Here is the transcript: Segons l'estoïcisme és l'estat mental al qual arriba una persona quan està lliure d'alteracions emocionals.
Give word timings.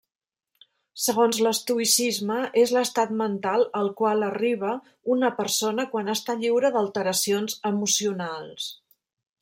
Segons 1.07 1.41
l'estoïcisme 1.47 2.37
és 2.61 2.73
l'estat 2.77 3.13
mental 3.19 3.67
al 3.81 3.91
qual 4.01 4.27
arriba 4.31 4.73
una 5.17 5.33
persona 5.43 5.89
quan 5.95 6.13
està 6.17 6.39
lliure 6.43 6.75
d'alteracions 6.79 7.61
emocionals. 7.75 8.77